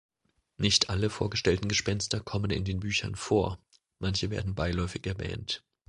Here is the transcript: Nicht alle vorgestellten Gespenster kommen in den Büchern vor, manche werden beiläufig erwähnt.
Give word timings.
Nicht 0.57 0.89
alle 0.89 1.11
vorgestellten 1.11 1.67
Gespenster 1.67 2.21
kommen 2.21 2.49
in 2.49 2.65
den 2.65 2.79
Büchern 2.79 3.13
vor, 3.13 3.59
manche 3.99 4.31
werden 4.31 4.55
beiläufig 4.55 5.05
erwähnt. 5.05 5.63